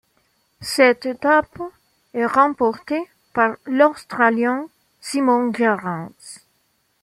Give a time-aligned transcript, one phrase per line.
[0.61, 1.61] Cette étape
[2.15, 4.67] est remportée par l'Australien
[4.99, 6.11] Simon Gerrans.